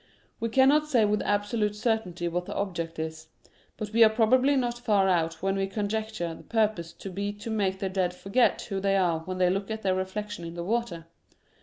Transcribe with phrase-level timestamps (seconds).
[0.39, 3.27] We cannot say with absolute certainty what the object is—
[3.77, 7.51] but we are probably not far out when we conjecture the purpose to be to
[7.51, 10.63] make the dead forget who they are when they look at their reflection in the
[10.63, 11.05] water.